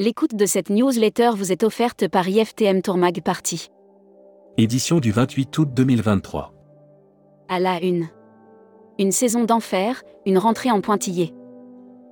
[0.00, 3.68] L'écoute de cette newsletter vous est offerte par IFTM Tourmag Party.
[4.56, 6.54] Édition du 28 août 2023.
[7.50, 8.08] À la une.
[8.98, 11.34] Une saison d'enfer, une rentrée en pointillé.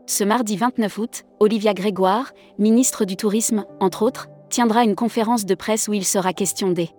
[0.04, 5.55] Ce mardi 29 août, Olivia Grégoire, ministre du Tourisme, entre autres, tiendra une conférence de
[5.55, 6.91] presse où il sera question des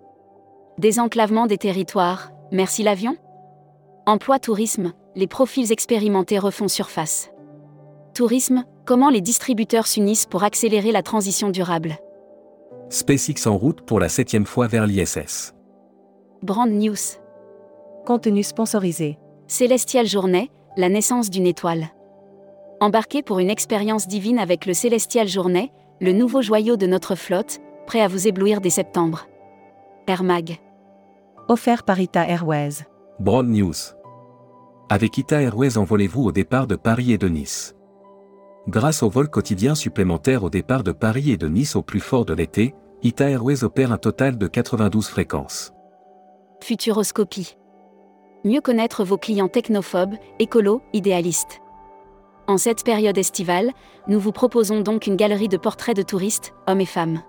[0.78, 3.16] désenclavement des territoires, merci l'avion
[4.06, 7.30] Emploi tourisme, les profils expérimentés refont surface.
[8.12, 11.96] Tourisme, comment les distributeurs s'unissent pour accélérer la transition durable.
[12.90, 15.54] SpaceX en route pour la septième fois vers l'ISS.
[16.42, 16.96] Brand News.
[18.04, 19.18] Contenu sponsorisé.
[19.46, 21.88] Célestial Journée, la naissance d'une étoile.
[22.80, 27.60] Embarquez pour une expérience divine avec le Célestial Journée, le nouveau joyau de notre flotte,
[27.86, 29.26] prêt à vous éblouir dès septembre.
[30.06, 30.58] Air Mag.
[31.48, 32.86] Offert par Ita Airways.
[33.18, 33.74] Broad News.
[34.88, 37.74] Avec Ita Airways envolez-vous au départ de Paris et de Nice.
[38.68, 42.26] Grâce au vol quotidien supplémentaire au départ de Paris et de Nice au plus fort
[42.26, 45.72] de l'été, Ita Airways opère un total de 92 fréquences.
[46.62, 47.56] Futuroscopie.
[48.44, 51.60] Mieux connaître vos clients technophobes, écolos, idéalistes.
[52.46, 53.70] En cette période estivale,
[54.08, 57.22] nous vous proposons donc une galerie de portraits de touristes, hommes et femmes.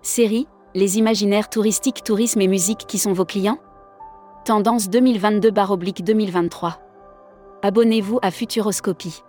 [0.00, 3.58] Série, les imaginaires touristiques, tourisme et musique qui sont vos clients?
[4.46, 6.76] Tendance 2022-2023.
[7.62, 9.22] Abonnez-vous à Futuroscopie.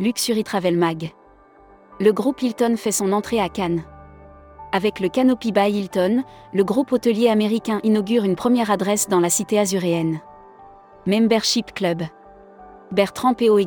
[0.00, 1.10] Luxury Travel Mag.
[1.98, 3.82] Le groupe Hilton fait son entrée à Cannes.
[4.70, 6.22] Avec le Canopy by Hilton,
[6.54, 10.20] le groupe hôtelier américain inaugure une première adresse dans la cité azuréenne.
[11.06, 12.04] Membership Club.
[12.92, 13.66] Bertrand POY.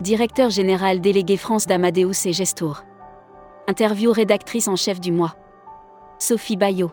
[0.00, 2.82] Directeur général délégué France d'Amadeus et Gestour.
[3.68, 5.36] Interview rédactrice en chef du mois.
[6.18, 6.90] Sophie Bayot.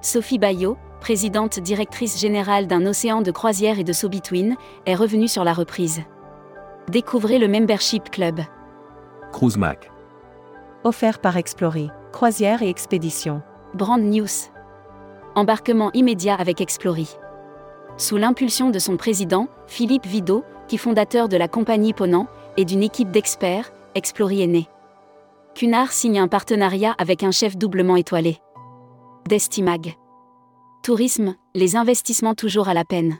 [0.00, 5.44] Sophie Bayot, présidente directrice générale d'un océan de croisière et de so-between, est revenue sur
[5.44, 6.04] la reprise.
[6.88, 8.40] Découvrez le Membership Club.
[9.30, 9.90] Cruise Mac.
[10.84, 11.90] Offert par Explory.
[12.12, 13.42] Croisière et expédition.
[13.74, 14.48] Brand News.
[15.34, 17.18] Embarquement immédiat avec Explory.
[17.98, 22.82] Sous l'impulsion de son président, Philippe Vidot, qui fondateur de la compagnie Ponant, et d'une
[22.82, 24.66] équipe d'experts, Explory est né.
[25.54, 28.38] Cunard signe un partenariat avec un chef doublement étoilé.
[29.28, 29.94] Destimag.
[30.82, 33.18] Tourisme, les investissements toujours à la peine.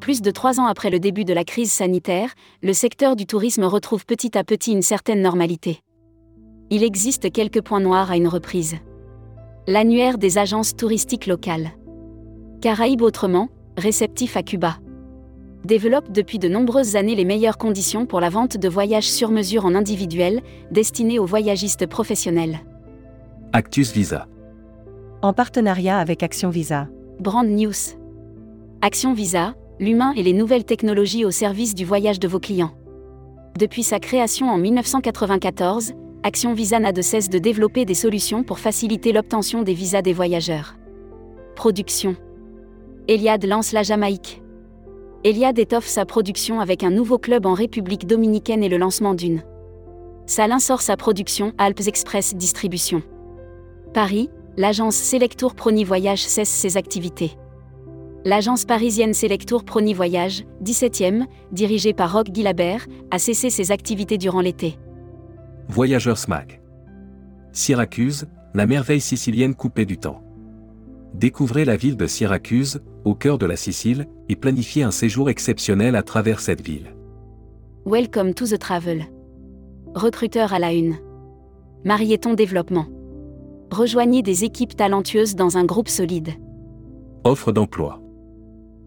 [0.00, 3.64] Plus de trois ans après le début de la crise sanitaire, le secteur du tourisme
[3.64, 5.80] retrouve petit à petit une certaine normalité.
[6.70, 8.76] Il existe quelques points noirs à une reprise.
[9.66, 11.70] L'annuaire des agences touristiques locales.
[12.60, 14.78] Caraïbes autrement, réceptif à Cuba.
[15.64, 19.64] Développe depuis de nombreuses années les meilleures conditions pour la vente de voyages sur mesure
[19.64, 22.60] en individuel, destinés aux voyagistes professionnels.
[23.52, 24.26] Actus Visa.
[25.22, 26.88] En partenariat avec Action Visa.
[27.20, 27.94] Brand News.
[28.80, 32.70] Action Visa, l'humain et les nouvelles technologies au service du voyage de vos clients.
[33.58, 38.60] Depuis sa création en 1994, Action Visa n'a de cesse de développer des solutions pour
[38.60, 40.76] faciliter l'obtention des visas des voyageurs.
[41.56, 42.14] Production.
[43.08, 44.40] Eliade lance la Jamaïque.
[45.24, 49.42] Eliade étoffe sa production avec un nouveau club en République dominicaine et le lancement d'une.
[50.26, 53.02] Salin sort sa production Alpes Express Distribution.
[53.92, 57.32] Paris, l'agence Selectour Prony Voyage cesse ses activités.
[58.24, 64.40] L'agence parisienne Selectour Prony Voyage, 17e, dirigée par Roch Guilabert, a cessé ses activités durant
[64.40, 64.78] l'été.
[65.68, 66.60] Voyageurs SMAC.
[67.50, 70.22] Syracuse, la merveille sicilienne coupée du temps.
[71.14, 75.96] Découvrez la ville de Syracuse, au cœur de la Sicile, et planifiez un séjour exceptionnel
[75.96, 76.94] à travers cette ville.
[77.84, 79.04] Welcome to the travel.
[79.96, 80.94] Recruteur à la une.
[81.84, 82.86] Marieton Développement.
[83.72, 86.30] Rejoignez des équipes talentueuses dans un groupe solide.
[87.24, 88.01] Offre d'emploi.